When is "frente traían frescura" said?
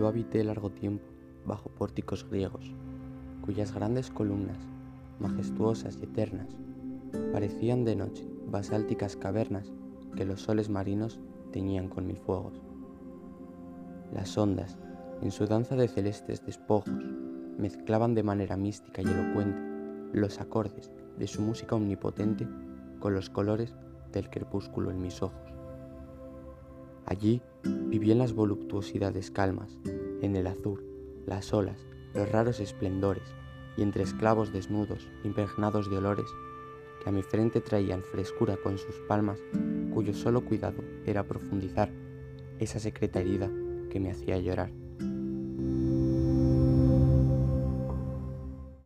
37.22-38.56